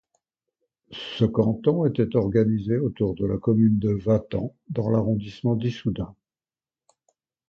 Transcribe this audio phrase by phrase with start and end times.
[1.15, 6.15] Ce canton était organisé autour de la commune de Vatan, dans l'arrondissement d'Issoudun.